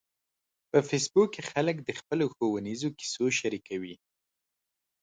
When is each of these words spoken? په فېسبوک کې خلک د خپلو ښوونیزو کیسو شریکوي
په 0.69 0.79
فېسبوک 0.87 1.29
کې 1.35 1.41
خلک 1.51 1.75
د 1.83 1.89
خپلو 1.99 2.25
ښوونیزو 2.33 2.89
کیسو 2.99 3.25
شریکوي 3.39 3.95